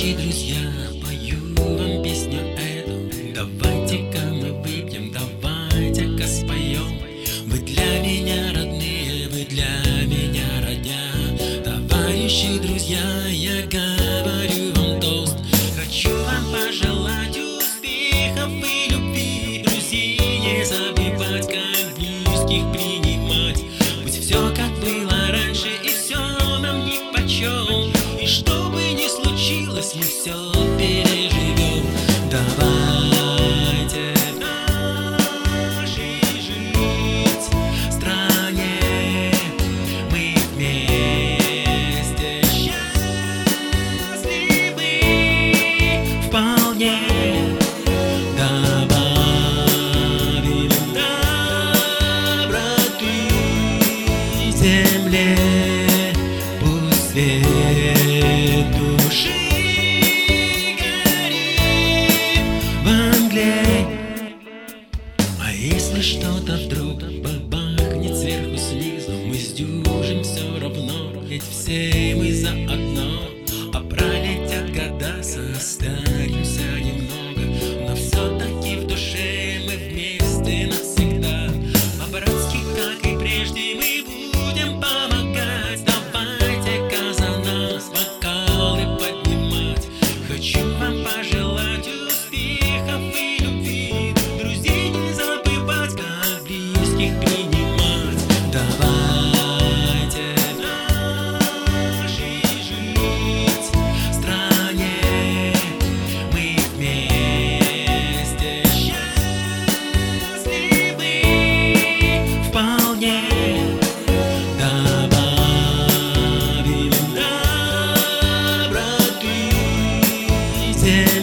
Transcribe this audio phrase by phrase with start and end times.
[0.00, 0.56] Товарищи, друзья,
[1.04, 1.36] пою
[1.76, 3.34] вам песню эту.
[3.34, 6.98] Давайте-ка мы выпьем, давайте-ка споем.
[7.44, 9.68] Вы для меня родные, вы для
[10.06, 11.02] меня родня.
[11.62, 12.98] Товарищи, друзья,
[13.28, 15.36] я говорю вам тост.
[15.76, 19.62] Хочу вам пожелать успехов и любви.
[19.66, 23.62] Друзей не забывать, как близких принимать.
[24.02, 26.16] Пусть все как было раньше и все
[26.58, 29.09] нам нипочем И чтобы не
[29.94, 30.34] мы все
[30.78, 31.84] переживем
[32.30, 37.48] Давайте в нашей жить
[37.90, 38.78] стране
[40.12, 43.10] мы вместе счастливы
[46.28, 46.98] вполне.
[48.36, 48.92] Добавим
[50.94, 53.14] доброты
[54.52, 55.36] земле
[56.60, 58.19] пусть свет
[66.56, 72.09] что-то вдруг бабахнет сверху снизу Мы сдюжим все равно, ведь все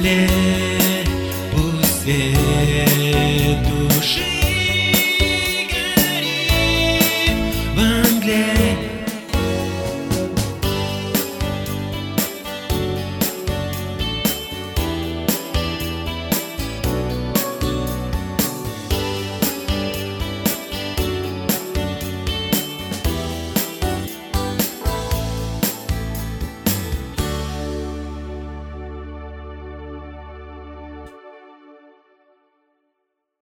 [0.00, 0.49] Добавим доброты земле